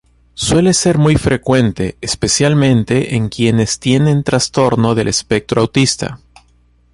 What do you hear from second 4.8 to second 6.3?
del espectro autista.